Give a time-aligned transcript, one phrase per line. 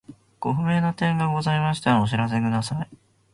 [0.39, 2.89] ご不明な点がございましたらお知らせください。